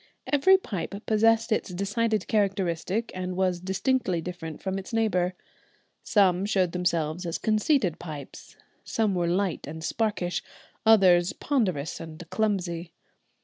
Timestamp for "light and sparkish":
9.27-10.41